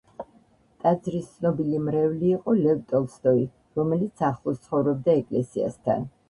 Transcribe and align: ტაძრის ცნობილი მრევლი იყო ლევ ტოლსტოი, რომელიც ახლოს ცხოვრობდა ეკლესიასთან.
ტაძრის 0.85 1.27
ცნობილი 1.33 1.81
მრევლი 1.89 2.31
იყო 2.37 2.55
ლევ 2.61 2.79
ტოლსტოი, 2.95 3.45
რომელიც 3.81 4.25
ახლოს 4.31 4.59
ცხოვრობდა 4.65 5.17
ეკლესიასთან. 5.21 6.11